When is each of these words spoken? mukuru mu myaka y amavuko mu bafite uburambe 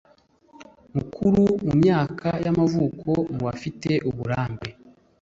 mukuru 0.95 1.43
mu 1.65 1.73
myaka 1.81 2.29
y 2.45 2.47
amavuko 2.51 3.09
mu 3.33 3.41
bafite 3.45 3.91
uburambe 4.09 4.69